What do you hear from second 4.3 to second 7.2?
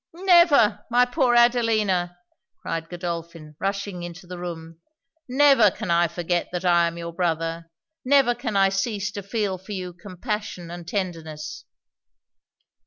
room, 'never can I forget that I am your